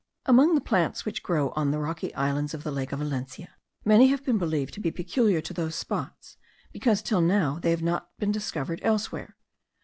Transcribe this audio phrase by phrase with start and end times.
[0.25, 3.53] Among the plants which grow on the rocky islands of the lake of Valencia,
[3.85, 6.37] many have been believed to be peculiar to those spots,
[6.71, 9.37] because till now they have not been discovered elsewhere.